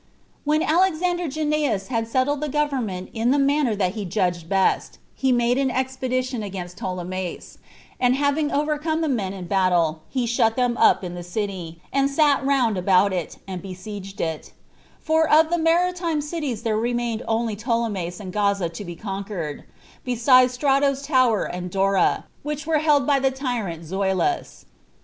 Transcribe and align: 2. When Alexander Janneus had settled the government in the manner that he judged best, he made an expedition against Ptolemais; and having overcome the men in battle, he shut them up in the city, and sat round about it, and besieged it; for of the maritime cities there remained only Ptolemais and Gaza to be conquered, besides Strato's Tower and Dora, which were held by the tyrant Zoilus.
2. 0.45 0.49
When 0.49 0.63
Alexander 0.63 1.27
Janneus 1.27 1.89
had 1.89 2.07
settled 2.07 2.41
the 2.41 2.49
government 2.49 3.11
in 3.13 3.29
the 3.29 3.37
manner 3.37 3.75
that 3.75 3.93
he 3.93 4.03
judged 4.03 4.49
best, 4.49 4.97
he 5.13 5.31
made 5.31 5.59
an 5.59 5.69
expedition 5.69 6.41
against 6.41 6.77
Ptolemais; 6.79 7.59
and 7.99 8.15
having 8.15 8.51
overcome 8.51 9.01
the 9.01 9.07
men 9.07 9.31
in 9.31 9.45
battle, 9.45 10.01
he 10.09 10.25
shut 10.25 10.55
them 10.55 10.75
up 10.75 11.03
in 11.03 11.13
the 11.13 11.21
city, 11.21 11.83
and 11.93 12.09
sat 12.09 12.43
round 12.43 12.79
about 12.79 13.13
it, 13.13 13.37
and 13.47 13.61
besieged 13.61 14.19
it; 14.19 14.53
for 14.99 15.29
of 15.29 15.51
the 15.51 15.59
maritime 15.59 16.19
cities 16.19 16.63
there 16.63 16.77
remained 16.77 17.21
only 17.27 17.55
Ptolemais 17.55 18.19
and 18.19 18.33
Gaza 18.33 18.69
to 18.69 18.83
be 18.83 18.95
conquered, 18.95 19.65
besides 20.03 20.51
Strato's 20.55 21.03
Tower 21.03 21.43
and 21.43 21.69
Dora, 21.69 22.25
which 22.41 22.65
were 22.65 22.79
held 22.79 23.05
by 23.05 23.19
the 23.19 23.29
tyrant 23.29 23.83
Zoilus. 23.83 24.65